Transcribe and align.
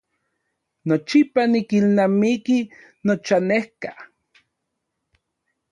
Nochipa 0.87 1.41
nikilnamiki 1.51 2.57
nochanejka. 3.05 3.91